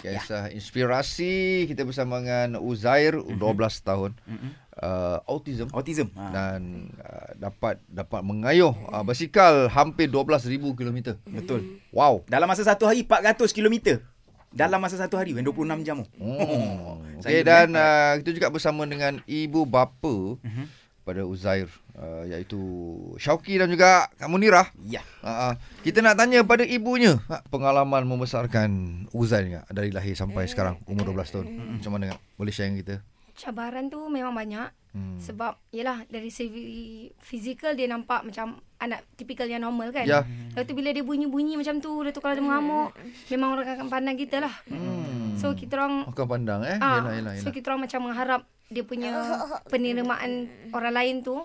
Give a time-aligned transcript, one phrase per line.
[0.00, 1.32] Kisah inspirasi
[1.64, 3.36] kita bersama dengan Uzair 12
[3.80, 4.16] tahun.
[4.80, 6.08] Uh, autism Autism.
[6.16, 6.32] Ha.
[6.32, 6.60] dan
[6.96, 11.20] uh, dapat dapat mengayuh uh, basikal hampir 12,000 km.
[11.28, 11.76] Betul.
[11.92, 12.24] Wow.
[12.24, 14.00] Dalam masa satu hari 400 km.
[14.50, 15.52] Dalam masa satu hari 26
[15.84, 16.00] jam.
[16.16, 16.96] Oh.
[17.22, 20.64] Saya Okey dan uh, kita juga bersama dengan ibu bapa Mhm.
[21.10, 21.66] Pada Uzair
[21.98, 22.60] uh, iaitu
[23.18, 24.70] Syauki dan juga Kak Munirah.
[24.86, 25.02] Ya.
[25.20, 25.52] Uh, uh,
[25.82, 28.70] kita nak tanya pada ibunya uh, pengalaman membesarkan
[29.10, 31.46] Uzair ni, uh, dari lahir sampai sekarang umur 12 tahun.
[31.82, 32.20] Macam mana Kak?
[32.38, 32.94] Boleh share dengan kita?
[33.34, 35.22] Cabaran tu memang banyak Hmm.
[35.22, 40.02] sebab yalah dari segi fizikal dia nampak macam anak tipikal yang normal kan.
[40.02, 40.26] Ya.
[40.50, 42.90] Lepas tu bila dia bunyi-bunyi macam tu, lepas tu kalau dia mengamuk,
[43.30, 44.50] memang orang akan pandang kita lah.
[44.66, 45.19] Hmm.
[45.36, 46.76] So kita orang Akan pandang eh.
[46.78, 47.54] ah, Yalah yalah so yalah.
[47.54, 49.10] kita orang macam mengharap dia punya
[49.72, 51.42] penerimaan orang lain tu.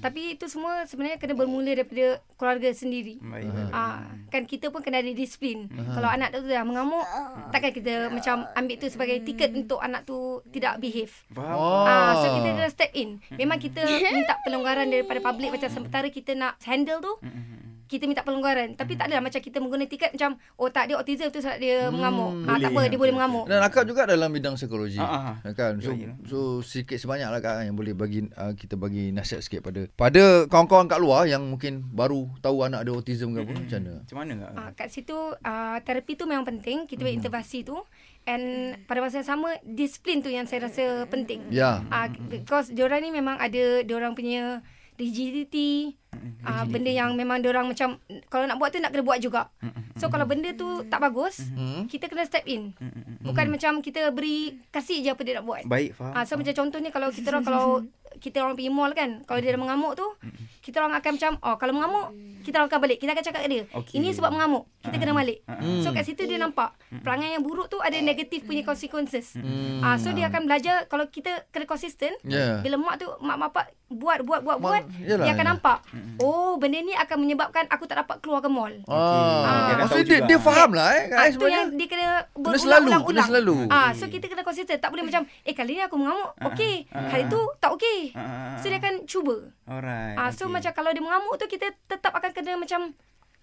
[0.00, 3.20] Tapi itu semua sebenarnya kena bermula daripada keluarga sendiri.
[3.20, 3.52] Baik.
[3.68, 5.66] Ah, kan kita pun kena ada disiplin.
[5.66, 7.04] Kalau anak tu dah mengamuk,
[7.50, 11.12] takkan kita macam ambil tu sebagai tiket untuk anak tu tidak behave.
[11.36, 11.84] Oh.
[11.84, 13.18] Ah, so kita kena step in.
[13.34, 17.12] Memang kita minta pelonggaran daripada public macam sementara kita nak handle tu,
[17.90, 18.78] kita minta pelonggaran.
[18.78, 21.90] Tapi tak adalah macam kita menggunakan tiket macam oh tak dia autism tu sebab dia
[21.90, 22.46] mengamuk.
[22.46, 22.86] Ah, tak apa boleh.
[22.86, 23.44] dia boleh mengamuk.
[23.50, 25.02] Dan akak juga dalam bidang psikologi.
[25.02, 25.42] Ah.
[25.50, 25.82] Kan?
[25.82, 26.14] So, Ya, ya.
[26.30, 30.46] so sikit sebanyak lah kak yang boleh bagi uh, kita bagi nasihat sikit pada pada
[30.46, 33.92] kawan-kawan kat luar yang mungkin baru tahu anak ada autism ke apa macam mana.
[34.06, 34.52] Macam mana kak?
[34.54, 36.86] Ah, kat situ ah, terapi tu memang penting.
[36.86, 37.74] Kita buat intervensi tu
[38.30, 41.50] and pada masa yang sama disiplin tu yang saya rasa penting.
[41.50, 41.82] Ya.
[41.90, 44.62] Ah because diorang ni memang ada diorang punya
[45.00, 45.96] rigidity
[46.44, 47.96] ah benda yang memang diorang macam
[48.28, 49.48] kalau nak buat tu nak kena buat juga.
[49.96, 51.40] So kalau benda tu tak bagus,
[51.88, 52.76] kita kena step in.
[53.24, 55.62] Bukan macam kita beri kasih je apa dia nak buat.
[55.64, 56.12] Baik, faham.
[56.12, 57.64] Ah so macam contohnya kalau kita orang kalau
[58.18, 60.06] kita orang pergi mall kan, kalau dia dah mengamuk tu,
[60.60, 62.06] kita orang akan macam oh kalau mengamuk,
[62.40, 62.98] kita orang akan balik.
[62.98, 63.94] Kita akan cakap dia, Okey.
[63.96, 64.66] ini sebab mengamuk.
[64.80, 65.44] Kita kena balik.
[65.44, 65.80] Hmm.
[65.80, 69.36] So kat situ dia nampak perangai yang buruk tu ada negatif punya consequences.
[69.80, 72.16] Ah so dia akan belajar kalau kita kena konsisten.
[72.24, 72.58] Ya.
[72.58, 75.44] Bila mak tu mak bapak buat buat buat buat yalah, dia akan yalah.
[75.52, 75.78] nampak.
[76.16, 78.72] Oh benda ni akan menyebabkan aku tak dapat keluar ke mall.
[78.86, 78.96] Ah,
[79.68, 81.02] Dia akan maksudnya tahu dia, dia faham lah eh.
[81.04, 83.02] Ah, Guys, itu yang dia kena berulang-ulang.
[83.04, 83.54] kena selalu.
[83.68, 84.80] Ah, so kita kena konsisten.
[84.80, 86.88] Tak boleh macam, eh kali ni aku mengamuk, okey.
[86.88, 87.99] Hari tu tak okey.
[88.10, 89.36] Ah, ah, So dia akan cuba.
[89.64, 90.16] Alright.
[90.16, 90.52] Ah, so okay.
[90.52, 92.92] macam kalau dia mengamuk tu kita tetap akan kena macam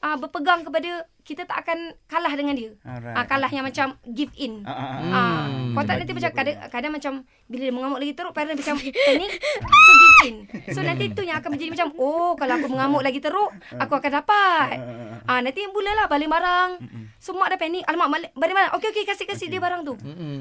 [0.00, 0.90] ah berpegang kepada
[1.24, 2.76] kita tak akan kalah dengan dia.
[2.82, 3.16] Alright.
[3.16, 4.60] Ah kalah yang macam give in.
[4.62, 5.00] Ah, ah, ah.
[5.10, 5.72] Ah, Hmm.
[5.72, 7.12] kau tak nanti macam kadang, kadang macam
[7.46, 8.76] bila dia mengamuk lagi teruk parent macam
[9.08, 9.32] panik
[9.64, 10.34] so give in.
[10.68, 14.10] So nanti tu yang akan menjadi macam oh kalau aku mengamuk lagi teruk aku akan
[14.14, 14.76] dapat.
[15.24, 16.70] Ah nanti mulalah balik barang.
[17.16, 17.82] So mak dah panik.
[17.82, 18.72] Alamak balik balik barang.
[18.76, 19.96] Okey okey kasih kasih dia barang tu.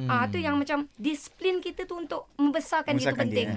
[0.06, 3.47] Ah tu yang macam disiplin kita tu untuk membesarkan, dia tu Membesarkan dia, penting.
[3.47, 3.52] eh.